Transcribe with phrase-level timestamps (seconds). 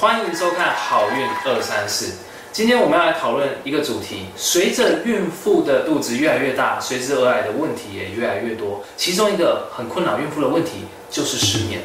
[0.00, 2.12] 欢迎收看好运二三四。
[2.52, 8.80] 今天我们要来讨论一个主题：随着孕妇的肚子越来越大，随之而来的问题也越来越多。
[8.96, 11.82] 其中一个很困扰孕妇的问题就是失眠。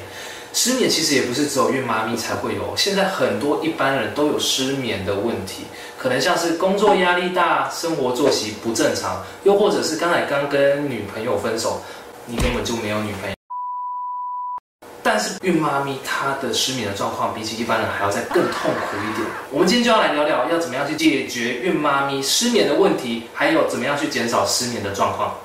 [0.53, 5.63] 失眠其实也不是只有孕妈咪才会有，现在很多一般人都有失眠的问题，
[5.97, 11.81] 可能像是工作压力大、生活作息不正常，又或者是刚才刚跟女朋友分手，
[12.27, 13.42] 你根本就没有女朋友。
[15.03, 19.27] 但是孕妈咪她的失眠的状况比起一般人还要再更痛苦一点。
[19.51, 25.35] 我们今天就要来聊聊要怎么样去解决孕妈咪失眠的问题，还有怎么样去减少失眠的状况。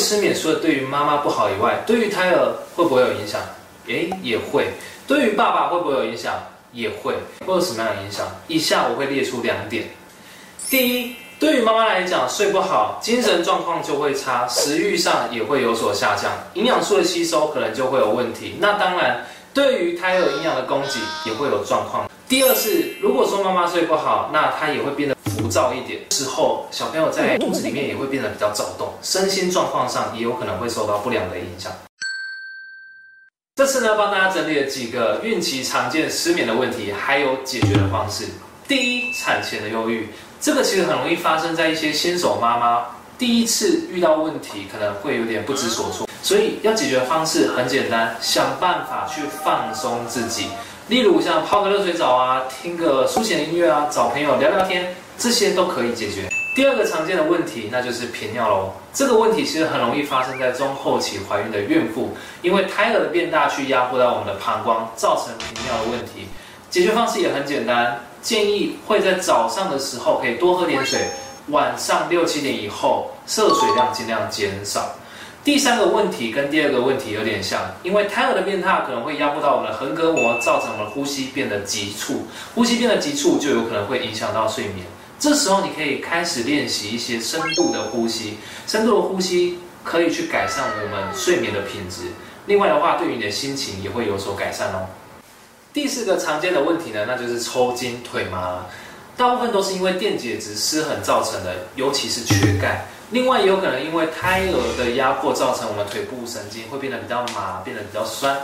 [0.00, 3.40] 失眠除了对于妈妈不好以外，对于胎儿会不会有影响？
[3.88, 4.68] 诶，也会。
[5.06, 6.34] 对于爸爸会不会有影响？
[6.72, 7.14] 也会。
[7.44, 8.26] 会有什么样的影响？
[8.46, 9.88] 以下我会列出两点。
[10.70, 11.16] 第一。
[11.38, 18.56] 对于妈妈来讲，睡不好，精神状况就会差，食欲上也会有所下降，营养素的吸收可能就会有问题。
[18.58, 19.24] 那当然，
[19.54, 20.98] 对于胎儿营养的供给
[21.30, 22.10] 也会有状况。
[22.28, 31.70] 第二是，如果说妈妈睡不好，那她也会变得浮躁一点，之后小朋友在肚子里面也会变得比较躁动，身心状况上也有可能会受到不良的影响。
[33.54, 38.24] 这次呢，帮大家整理了几个孕期常见失眠的问题，还有解决的方式。
[38.68, 40.06] 第一，产前的忧郁。
[40.38, 42.84] 这个其实很容易发生在一些新手妈妈
[43.16, 46.06] 第一次遇到问题，可能会有点不知所措。
[46.22, 50.48] 所以要解决的方式很简单，想办法去放松自己。
[50.88, 56.28] 例如像泡个热水澡啊，听个抒情音乐啊，找朋友聊聊天，这些都可以解决。
[56.54, 58.74] 第二个常见的问题，那就是频尿喽。
[58.92, 66.28] 这个问题其实很容易发生在中后期怀孕的孕妇，因为胎儿的变大去压迫到我们的膀胱，造成频尿的问题。
[66.68, 67.98] 解决方式也很简单。
[68.22, 71.08] 建议会在早上的时候可以多喝点水，
[71.48, 74.94] 晚上六七点以后摄水量尽量减少。
[75.44, 84.86] 第三个问题跟第二个问题有点像，因为胎儿的变大可能会压迫到我们的横膈膜，造成我们呼吸变得急促，呼吸变得急促就有可能会影响到睡眠。
[85.18, 92.02] 这时候你可以开始练习一些深度的呼吸，深度的呼吸可以去改善我们睡眠的品质。
[92.46, 94.86] 另外的话，对于你的心情也会有所改善哦。
[95.78, 98.66] 第四个常见的问题呢，那就是抽筋、腿麻，
[99.16, 102.84] 大部分都是因为电解质失衡造成的，尤其是缺钙。
[103.12, 108.36] 另外也有可能因为胎儿的压迫造成我们腿部神经会变得比较麻，变得比较酸。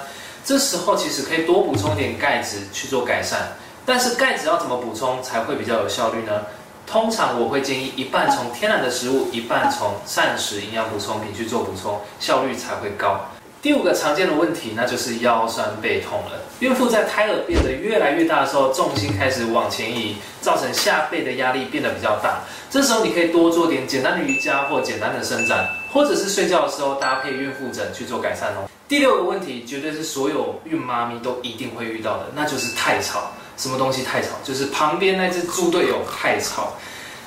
[0.45, 3.55] 这时候其实可以多补充一点钙质去做改善。
[3.84, 6.43] 但是钙质要怎么补充才会比较有效率呢？
[6.87, 13.21] 通常我会建议一半从天然的食物，一半从膳食营养补充品去做补充，效率才会高。
[13.65, 16.39] 第五个常见的问题，那就是腰酸背痛了。
[16.61, 22.41] 孕妇在胎儿变得越来越大的时候，重心开始往前移，造成下背的压力变得比较大。
[22.71, 28.69] 这时候你可以多做点简单的瑜伽或简单的伸展，或者是睡觉的时候搭配孕妇枕去做改善哦。
[28.87, 33.31] 第六个问题，绝对是所有孕妈咪都一定会遇到的，那就是太吵。
[33.57, 34.29] 什么东西太吵？
[34.45, 36.75] 就是旁边那只猪队友太吵。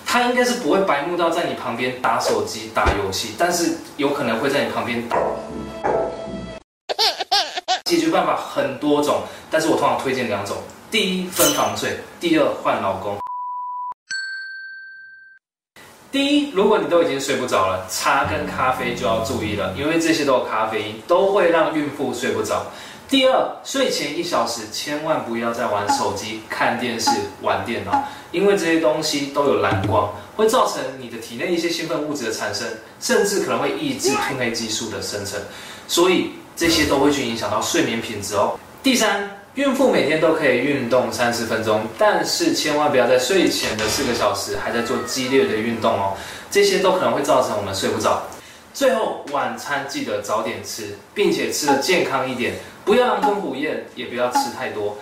[0.06, 5.04] 他应该是不会白目到在你旁边打手机、打游戏，但是有可能会在你旁边。
[5.10, 5.18] 打
[8.18, 10.58] 办法很多种，但是我通常推荐两种：
[10.90, 13.16] 第一，分房睡；第二，换老公。
[16.12, 22.66] 第一，如果你都已经睡不着了，茶跟咖啡就要注意了，因为这些都有咖啡因，都会让孕妇睡不着。
[23.08, 27.12] 第二，睡前一小时千万不要再玩手机、看电视、
[27.42, 32.68] 玩电脑，因为这些东西都有蓝光，会造成你的体内一些兴奋物质的产生，
[33.00, 35.40] 甚至可能会抑制褪黑激素的生成，
[35.88, 36.32] 所以。
[36.58, 38.60] 这些都会去影响到睡眠品质哦。
[38.82, 46.18] 第三，孕妇每天都可以运动三十分钟，但是千万不要在睡前的四个小时还在做激烈的运动哦，
[46.50, 48.24] 这些都可能会造成我们睡不着。
[48.74, 52.54] 最后，晚餐记得早点吃，并且吃的健康一点，
[52.84, 54.98] 不要狼吞虎咽，也不要吃太多，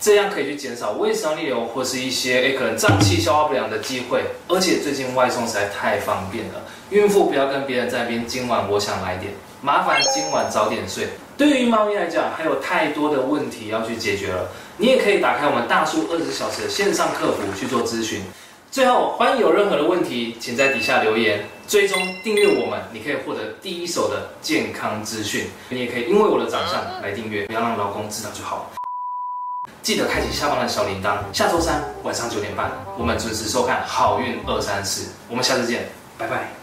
[0.00, 4.22] 这样可以去减少胃酸逆流或是一些诶可能胀气消化不良的机会。
[4.48, 9.32] 而且最近外送实在太方便了，孕妇不要跟别人在边，今晚我想来点。
[9.62, 11.08] 麻烦今晚早点睡。
[11.38, 14.48] 对于猫咪来讲，还有太多的问题要去解决了。
[14.76, 18.20] 你也可以打开我们大叔二十小时的线上客服去做咨询。
[18.72, 25.46] 最后，欢迎有任何的问题，请在底下留言，追踪订阅我们，你可以获得第一手的健康资讯。
[25.68, 28.68] 你也可以因为我的长相来订阅，不要让老公知道就好。
[29.80, 31.18] 记得开启下方的小铃铛。
[31.32, 35.12] 下周三晚上九点半，我们准时收看好运二三四。
[35.28, 35.86] 我们下次见，
[36.18, 36.61] 拜拜。